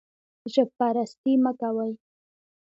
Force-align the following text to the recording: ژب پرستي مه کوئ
ژب 0.53 0.69
پرستي 0.77 1.33
مه 1.43 1.51
کوئ 1.59 1.91